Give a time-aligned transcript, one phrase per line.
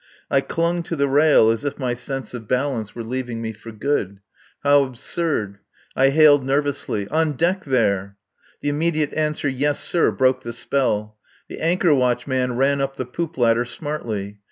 [0.31, 3.71] I clung to the rail as if my sense of balance were leaving me for
[3.71, 4.19] good.
[4.63, 5.59] How absurd.
[5.95, 7.07] I failed nervously.
[7.09, 8.17] "On deck there!"
[8.63, 11.17] The immediate answer, "Yes, sir," broke the spell.
[11.49, 14.39] The anchor watch man ran up the poop ladder smartly.